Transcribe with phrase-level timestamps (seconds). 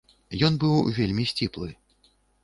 [0.47, 1.69] Ён быў вельмі сціплы.